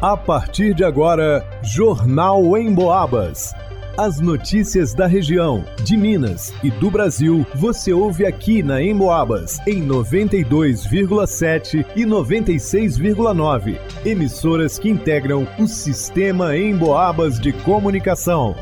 A 0.00 0.14
partir 0.14 0.74
de 0.74 0.84
agora, 0.84 1.42
Jornal 1.62 2.54
em 2.58 2.74
Boabas. 2.74 3.54
As 3.96 4.20
notícias 4.20 4.92
da 4.92 5.06
região, 5.06 5.64
de 5.82 5.96
Minas 5.96 6.52
e 6.62 6.70
do 6.70 6.90
Brasil, 6.90 7.46
você 7.54 7.94
ouve 7.94 8.26
aqui 8.26 8.62
na 8.62 8.82
Emboabas, 8.82 9.58
em 9.66 9.82
92,7 9.86 11.86
e 11.96 12.04
96,9. 12.04 13.78
Emissoras 14.04 14.78
que 14.78 14.90
integram 14.90 15.48
o 15.58 15.66
sistema 15.66 16.54
Emboabas 16.54 17.40
de 17.40 17.54
comunicação. 17.54 18.54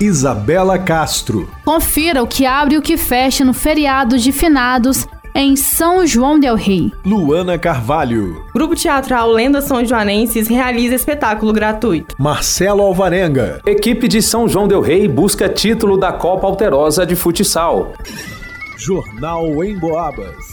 Isabela 0.00 0.80
Castro. 0.80 1.48
Confira 1.64 2.24
o 2.24 2.26
que 2.26 2.44
abre 2.44 2.74
e 2.74 2.78
o 2.78 2.82
que 2.82 2.96
fecha 2.96 3.44
no 3.44 3.54
feriado 3.54 4.18
de 4.18 4.32
finados 4.32 5.06
em 5.34 5.56
São 5.56 6.06
João 6.06 6.38
del 6.38 6.54
Rei. 6.54 6.92
Luana 7.04 7.58
Carvalho. 7.58 8.44
Grupo 8.54 8.74
Teatral 8.74 9.30
Lendas 9.30 9.64
São 9.64 9.84
Joanenses 9.84 10.48
realiza 10.48 10.94
espetáculo 10.94 11.52
gratuito. 11.52 12.14
Marcelo 12.18 12.82
Alvarenga. 12.82 13.60
Equipe 13.66 14.08
de 14.08 14.20
São 14.20 14.46
João 14.46 14.68
del 14.68 14.80
Rei 14.80 15.08
busca 15.08 15.48
título 15.48 15.96
da 15.96 16.12
Copa 16.12 16.46
Alterosa 16.46 17.06
de 17.06 17.16
Futsal. 17.16 17.92
Jornal 18.76 19.64
em 19.64 19.78
Boabas. 19.78 20.52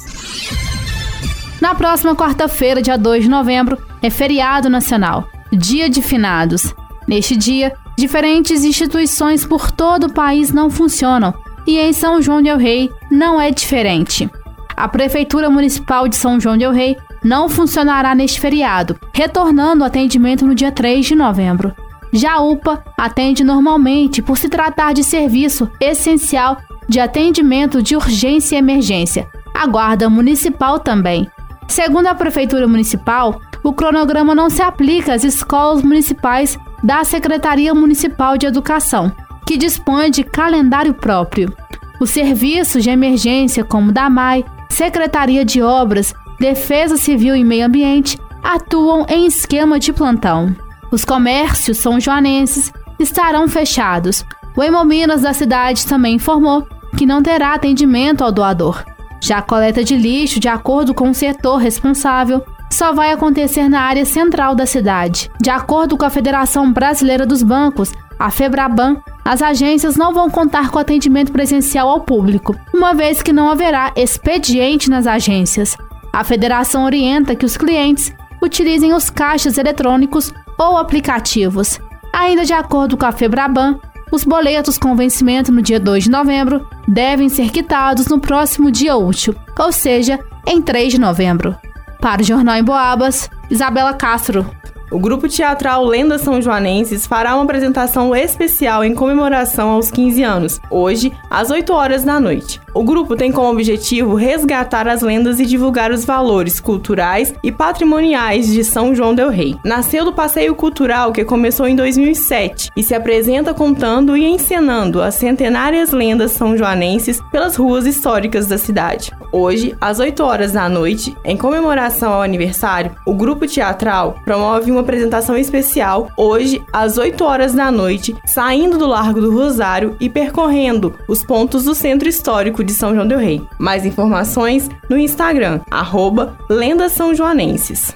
Na 1.60 1.76
próxima 1.76 2.16
quarta-feira, 2.16 2.82
dia 2.82 2.98
2 2.98 3.24
de 3.24 3.30
novembro, 3.30 3.78
é 4.02 4.10
feriado 4.10 4.70
nacional, 4.70 5.28
Dia 5.52 5.90
de 5.90 6.02
Finados. 6.02 6.74
Neste 7.06 7.36
dia, 7.36 7.74
diferentes 7.98 8.64
instituições 8.64 9.46
por 9.46 9.72
todo 9.72 10.06
o 10.06 10.14
país 10.14 10.54
não 10.54 10.70
funcionam 10.70 11.34
e 11.68 11.78
em 11.78 11.92
São 11.92 12.22
João 12.22 12.42
del 12.42 12.58
Rei 12.58 12.90
não 13.12 13.42
é 13.42 13.52
diferente 13.52 14.30
a 14.80 14.88
Prefeitura 14.88 15.50
Municipal 15.50 16.08
de 16.08 16.16
São 16.16 16.40
João 16.40 16.58
del 16.58 16.72
Rei 16.72 16.96
não 17.22 17.50
funcionará 17.50 18.16
neste 18.16 18.40
feriado, 18.40 18.98
retornando 19.14 19.84
o 19.84 19.86
atendimento 19.86 20.48
no 20.48 20.56
dia 20.56 20.72
3 20.72 21.06
de 21.06 21.16
novembro. 21.16 21.76
Já 22.14 22.36
a 22.36 22.42
UPA 22.42 22.82
atende 22.98 23.44
normalmente 23.44 24.22
por 24.22 24.38
se 24.38 24.48
tratar 24.48 24.94
de 24.94 25.04
serviço 25.04 25.70
essencial 25.82 26.58
de 26.88 26.98
atendimento 26.98 27.84
de 27.84 27.94
urgência 27.98 28.56
e 28.56 28.60
emergência. 28.60 29.28
A 29.54 29.68
Guarda 29.68 30.10
Municipal 30.10 30.80
também. 30.80 31.30
Segundo 31.68 32.08
a 32.08 32.16
Prefeitura 32.16 32.66
Municipal, 32.66 33.42
o 33.62 33.74
cronograma 33.74 34.34
não 34.34 34.50
se 34.50 34.62
aplica 34.62 35.14
às 35.14 35.26
escolas 35.26 35.84
municipais 35.84 36.58
da 36.82 37.04
Secretaria 37.04 37.76
Municipal 37.76 38.38
de 38.38 38.46
Educação, 38.46 39.12
que 39.46 39.58
dispõe 39.58 40.10
de 40.10 40.24
calendário 40.24 40.94
próprio. 40.94 41.54
Os 42.00 42.12
serviços 42.12 42.82
de 42.82 42.90
emergência, 42.90 43.66
como 43.66 43.92
da 43.92 44.10
MAI, 44.10 44.46
Secretaria 44.80 45.44
de 45.44 45.62
Obras, 45.62 46.16
Defesa 46.40 46.96
Civil 46.96 47.36
e 47.36 47.44
Meio 47.44 47.66
Ambiente 47.66 48.18
atuam 48.42 49.06
em 49.10 49.26
esquema 49.26 49.78
de 49.78 49.92
plantão. 49.92 50.56
Os 50.90 51.04
comércios 51.04 51.80
são 51.80 52.00
joanenses 52.00 52.72
estarão 52.98 53.46
fechados. 53.50 54.24
O 54.56 54.64
Hemominas 54.64 55.24
da 55.24 55.34
cidade 55.34 55.86
também 55.86 56.16
informou 56.16 56.66
que 56.96 57.06
não 57.06 57.22
terá 57.22 57.56
atendimento 57.56 58.24
ao 58.24 58.32
doador. 58.32 58.86
Já 59.22 59.40
a 59.40 59.42
coleta 59.42 59.84
de 59.84 59.98
lixo, 59.98 60.40
de 60.40 60.48
acordo 60.48 60.94
com 60.94 61.10
o 61.10 61.14
setor 61.14 61.58
responsável, 61.58 62.42
só 62.72 62.94
vai 62.94 63.12
acontecer 63.12 63.68
na 63.68 63.82
área 63.82 64.06
central 64.06 64.56
da 64.56 64.66
cidade. 64.66 65.30
De 65.42 65.50
acordo 65.50 65.98
com 65.98 66.06
a 66.06 66.10
Federação 66.10 66.72
Brasileira 66.72 67.26
dos 67.26 67.44
Bancos, 67.44 67.92
a 68.18 68.32
Febraban, 68.32 68.96
as 69.30 69.44
agências 69.44 69.96
não 69.96 70.12
vão 70.12 70.28
contar 70.28 70.72
com 70.72 70.80
atendimento 70.80 71.32
presencial 71.32 71.88
ao 71.88 72.02
público, 72.02 72.56
uma 72.74 72.96
vez 72.96 73.22
que 73.22 73.32
não 73.32 73.48
haverá 73.48 73.94
expediente 73.96 74.90
nas 74.90 75.06
agências. 75.06 75.78
A 76.12 76.24
federação 76.24 76.84
orienta 76.84 77.36
que 77.36 77.46
os 77.46 77.56
clientes 77.56 78.12
utilizem 78.42 78.92
os 78.92 79.12
caixas 79.12 79.60
eletrônicos 79.60 80.34
ou 80.58 80.78
aplicativos. 80.78 81.80
Ainda 82.12 82.44
de 82.44 82.54
acordo 82.54 82.98
com 82.98 83.06
a 83.06 83.12
Febraban, 83.12 83.80
os 84.12 84.24
boletos 84.24 84.80
com 84.80 84.96
vencimento 84.96 85.52
no 85.52 85.62
dia 85.62 85.80
2 85.80 86.06
de 86.06 86.10
novembro 86.10 86.68
devem 86.88 87.30
ser 87.30 87.52
quitados 87.52 88.08
no 88.08 88.20
próximo 88.20 88.72
dia 88.72 88.98
útil, 88.98 89.36
ou 89.60 89.72
seja, 89.72 90.18
em 90.48 90.60
3 90.60 90.94
de 90.94 91.00
novembro. 91.00 91.56
Para 92.02 92.24
o 92.24 92.26
Jornal 92.26 92.56
em 92.56 92.64
Boabas, 92.64 93.30
Isabela 93.48 93.94
Castro. 93.94 94.50
O 94.92 94.98
grupo 94.98 95.28
teatral 95.28 95.86
Lendas 95.86 96.22
São 96.22 96.42
Joanenses 96.42 97.06
fará 97.06 97.36
uma 97.36 97.44
apresentação 97.44 98.16
especial 98.16 98.84
em 98.84 98.96
comemoração 98.96 99.70
aos 99.70 99.92
15 99.92 100.24
anos, 100.24 100.60
hoje, 100.72 101.14
às 101.30 101.52
8 101.52 101.72
horas 101.72 102.04
da 102.04 102.20
noite. 102.20 102.60
O 102.74 102.84
grupo 102.84 103.16
tem 103.16 103.32
como 103.32 103.52
objetivo 103.52 104.16
resgatar 104.16 104.88
as 104.88 105.02
lendas 105.02 105.40
e 105.40 105.46
divulgar 105.46 105.92
os 105.92 106.06
valores 106.06 106.60
culturais 106.60 107.34
e 107.44 107.52
patrimoniais 107.52 108.48
de 108.48 108.64
São 108.64 108.94
João 108.96 109.14
del 109.14 109.30
Rei. 109.30 109.56
Nasceu 109.64 110.06
do 110.06 110.14
passeio 110.14 110.56
cultural 110.56 111.12
que 111.12 111.26
começou 111.26 111.68
em 111.68 111.76
2007 111.76 112.72
e 112.76 112.84
se 112.84 112.96
apresenta 112.96 113.54
contando 113.54 114.16
e 114.16 114.26
encenando 114.26 115.02
as 115.02 115.16
centenárias 115.16 115.92
lendas 115.92 116.32
são 116.32 116.58
joanenses 116.58 117.20
pelas 117.32 117.56
ruas 117.56 117.86
históricas 117.86 118.48
da 118.48 118.58
cidade. 118.58 119.12
Hoje, 119.32 119.76
às 119.80 120.00
8 120.00 120.24
horas 120.24 120.54
da 120.54 120.68
noite, 120.68 121.16
em 121.24 121.38
comemoração 121.38 122.14
ao 122.14 122.22
aniversário, 122.22 122.92
o 123.06 123.14
grupo 123.14 123.46
teatral 123.46 124.16
promove 124.26 124.72
uma 124.72 124.79
apresentação 124.82 125.38
especial 125.38 126.10
hoje 126.18 126.62
às 126.72 126.98
8 126.98 127.24
horas 127.24 127.54
da 127.54 127.72
noite, 127.72 128.16
saindo 128.26 128.78
do 128.78 128.88
Largo 128.88 129.22
do 129.22 129.34
Rosário 129.34 129.96
e 130.00 130.10
percorrendo 130.10 130.94
os 131.08 131.24
pontos 131.24 131.66
do 131.66 131.76
centro 131.76 132.08
histórico 132.08 132.64
de 132.64 132.74
São 132.74 132.94
João 132.94 133.08
del 133.08 133.20
Rei. 133.20 133.42
Mais 133.58 133.86
informações 133.86 134.70
no 134.90 134.98
Instagram, 134.98 135.62
arroba 135.70 136.38
Lendas 136.50 136.92
São 136.92 137.14
Joanenses. 137.14 137.96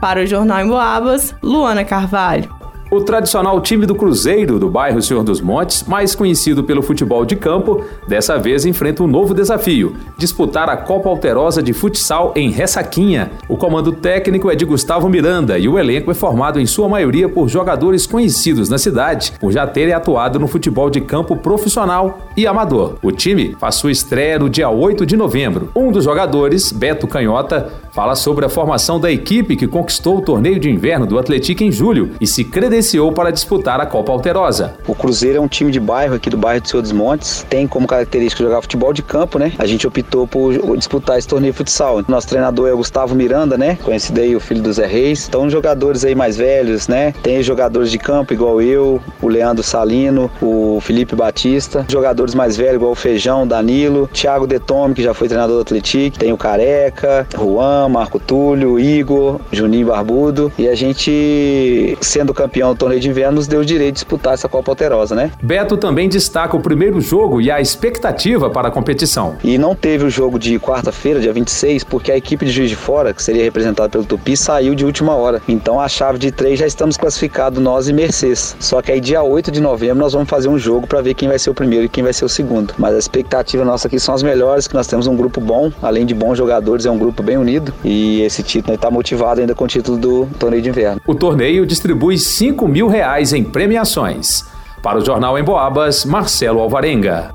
Para 0.00 0.22
o 0.22 0.26
Jornal 0.26 0.60
em 0.60 0.68
Boabas, 0.68 1.34
Luana 1.42 1.84
Carvalho. 1.84 2.63
O 2.94 3.00
tradicional 3.00 3.60
time 3.60 3.86
do 3.86 3.94
Cruzeiro, 3.96 4.56
do 4.56 4.70
bairro 4.70 5.02
Senhor 5.02 5.24
dos 5.24 5.40
Montes, 5.40 5.82
mais 5.82 6.14
conhecido 6.14 6.62
pelo 6.62 6.80
futebol 6.80 7.24
de 7.24 7.34
campo, 7.34 7.82
dessa 8.06 8.38
vez 8.38 8.64
enfrenta 8.64 9.02
um 9.02 9.08
novo 9.08 9.34
desafio: 9.34 9.96
disputar 10.16 10.70
a 10.70 10.76
Copa 10.76 11.08
Alterosa 11.08 11.60
de 11.60 11.72
Futsal 11.72 12.32
em 12.36 12.50
Ressaquinha. 12.50 13.32
O 13.48 13.56
comando 13.56 13.90
técnico 13.90 14.48
é 14.48 14.54
de 14.54 14.64
Gustavo 14.64 15.08
Miranda 15.08 15.58
e 15.58 15.68
o 15.68 15.76
elenco 15.76 16.12
é 16.12 16.14
formado 16.14 16.60
em 16.60 16.66
sua 16.66 16.88
maioria 16.88 17.28
por 17.28 17.48
jogadores 17.48 18.06
conhecidos 18.06 18.68
na 18.68 18.78
cidade, 18.78 19.32
por 19.40 19.50
já 19.50 19.66
terem 19.66 19.92
atuado 19.92 20.38
no 20.38 20.46
futebol 20.46 20.88
de 20.88 21.00
campo 21.00 21.34
profissional 21.34 22.20
e 22.36 22.46
amador. 22.46 22.98
O 23.02 23.10
time 23.10 23.56
faz 23.58 23.74
sua 23.74 23.90
estreia 23.90 24.38
no 24.38 24.48
dia 24.48 24.70
8 24.70 25.04
de 25.04 25.16
novembro. 25.16 25.68
Um 25.74 25.90
dos 25.90 26.04
jogadores, 26.04 26.70
Beto 26.70 27.08
Canhota, 27.08 27.72
fala 27.94 28.16
sobre 28.16 28.44
a 28.44 28.48
formação 28.48 28.98
da 28.98 29.08
equipe 29.08 29.54
que 29.54 29.68
conquistou 29.68 30.18
o 30.18 30.20
torneio 30.20 30.58
de 30.58 30.68
inverno 30.68 31.06
do 31.06 31.16
Atlético 31.16 31.62
em 31.62 31.70
julho 31.70 32.10
e 32.20 32.26
se 32.26 32.42
credenciou 32.42 33.12
para 33.12 33.30
disputar 33.30 33.80
a 33.80 33.86
Copa 33.86 34.10
Alterosa. 34.10 34.74
O 34.88 34.96
Cruzeiro 34.96 35.38
é 35.38 35.40
um 35.40 35.46
time 35.46 35.70
de 35.70 35.78
bairro 35.78 36.16
aqui 36.16 36.28
do 36.28 36.36
bairro 36.36 36.60
do 36.60 36.68
Senhor 36.68 36.82
dos 36.82 36.90
Montes, 36.90 37.46
tem 37.48 37.68
como 37.68 37.86
característica 37.86 38.42
jogar 38.42 38.60
futebol 38.62 38.92
de 38.92 39.00
campo, 39.00 39.38
né? 39.38 39.52
A 39.58 39.64
gente 39.64 39.86
optou 39.86 40.26
por 40.26 40.76
disputar 40.76 41.18
esse 41.18 41.28
torneio 41.28 41.52
de 41.52 41.56
futsal. 41.56 42.02
Nosso 42.08 42.26
treinador 42.26 42.68
é 42.68 42.72
o 42.72 42.78
Gustavo 42.78 43.14
Miranda, 43.14 43.56
né? 43.56 43.78
Conhecido 43.84 44.20
aí 44.20 44.34
o 44.34 44.40
filho 44.40 44.60
do 44.60 44.72
Zé 44.72 44.86
Reis. 44.86 45.28
Então, 45.28 45.48
jogadores 45.48 46.04
aí 46.04 46.16
mais 46.16 46.36
velhos, 46.36 46.88
né? 46.88 47.14
Tem 47.22 47.44
jogadores 47.44 47.92
de 47.92 47.98
campo 47.98 48.34
igual 48.34 48.60
eu, 48.60 49.00
o 49.22 49.28
Leandro 49.28 49.62
Salino, 49.62 50.28
o 50.42 50.80
Felipe 50.80 51.14
Batista, 51.14 51.86
jogadores 51.88 52.34
mais 52.34 52.56
velhos 52.56 52.74
igual 52.74 52.90
o 52.90 52.96
Feijão, 52.96 53.46
Danilo, 53.46 54.10
Thiago 54.12 54.48
Detome, 54.48 54.94
que 54.94 55.02
já 55.02 55.14
foi 55.14 55.28
treinador 55.28 55.56
do 55.58 55.62
Atlético, 55.62 56.18
tem 56.18 56.32
o 56.32 56.36
Careca, 56.36 57.24
Juan, 57.38 57.83
Marco 57.88 58.18
Túlio, 58.18 58.78
Igor, 58.78 59.40
Juninho 59.52 59.88
Barbudo. 59.88 60.52
E 60.58 60.68
a 60.68 60.74
gente, 60.74 61.96
sendo 62.00 62.32
campeão 62.34 62.70
o 62.70 62.74
torneio 62.74 63.00
de 63.00 63.08
inverno 63.08 63.36
nos 63.36 63.46
deu 63.46 63.60
o 63.60 63.64
direito 63.64 63.94
de 63.94 64.00
disputar 64.00 64.34
essa 64.34 64.48
Copa 64.48 64.70
Alterosa, 64.72 65.14
né? 65.14 65.30
Beto 65.42 65.76
também 65.76 66.08
destaca 66.08 66.56
o 66.56 66.60
primeiro 66.60 67.00
jogo 67.00 67.40
e 67.40 67.50
a 67.50 67.60
expectativa 67.60 68.50
para 68.50 68.68
a 68.68 68.70
competição. 68.70 69.36
E 69.42 69.58
não 69.58 69.74
teve 69.74 70.04
o 70.04 70.10
jogo 70.10 70.38
de 70.38 70.58
quarta-feira, 70.58 71.20
dia 71.20 71.32
26, 71.32 71.84
porque 71.84 72.10
a 72.10 72.16
equipe 72.16 72.44
de 72.44 72.52
Juiz 72.52 72.70
de 72.70 72.76
Fora, 72.76 73.12
que 73.12 73.22
seria 73.22 73.42
representada 73.42 73.88
pelo 73.88 74.04
Tupi, 74.04 74.36
saiu 74.36 74.74
de 74.74 74.84
última 74.84 75.14
hora. 75.14 75.42
Então 75.48 75.80
a 75.80 75.88
chave 75.88 76.18
de 76.18 76.30
três 76.30 76.58
já 76.58 76.66
estamos 76.66 76.96
classificados 76.96 77.62
nós 77.62 77.88
e 77.88 77.92
Mercedes. 77.92 78.56
Só 78.60 78.80
que 78.80 78.92
aí 78.92 79.00
dia 79.00 79.22
8 79.22 79.50
de 79.50 79.60
novembro 79.60 79.98
nós 79.98 80.12
vamos 80.12 80.28
fazer 80.28 80.48
um 80.48 80.58
jogo 80.58 80.86
para 80.86 81.00
ver 81.00 81.14
quem 81.14 81.28
vai 81.28 81.38
ser 81.38 81.50
o 81.50 81.54
primeiro 81.54 81.86
e 81.86 81.88
quem 81.88 82.02
vai 82.02 82.12
ser 82.12 82.24
o 82.24 82.28
segundo. 82.28 82.74
Mas 82.78 82.94
a 82.94 82.98
expectativa 82.98 83.64
nossa 83.64 83.88
aqui 83.88 83.98
são 83.98 84.14
as 84.14 84.22
melhores, 84.22 84.68
que 84.68 84.74
nós 84.74 84.86
temos 84.86 85.06
um 85.06 85.16
grupo 85.16 85.40
bom, 85.40 85.70
além 85.82 86.06
de 86.06 86.14
bons 86.14 86.38
jogadores, 86.38 86.86
é 86.86 86.90
um 86.90 86.98
grupo 86.98 87.22
bem 87.22 87.36
unido 87.36 87.73
e 87.84 88.22
esse 88.22 88.42
título 88.42 88.74
está 88.74 88.90
motivado 88.90 89.40
ainda 89.40 89.54
com 89.54 89.64
o 89.64 89.68
título 89.68 89.96
do 89.96 90.26
torneio 90.38 90.62
de 90.62 90.68
inverno. 90.68 91.00
O 91.06 91.14
torneio 91.14 91.66
distribui 91.66 92.18
cinco 92.18 92.64
5 92.64 92.68
mil 92.68 92.88
reais 92.88 93.32
em 93.32 93.42
premiações. 93.42 94.44
Para 94.82 94.98
o 94.98 95.04
Jornal 95.04 95.38
em 95.38 95.42
Boabas, 95.42 96.04
Marcelo 96.04 96.60
Alvarenga. 96.60 97.34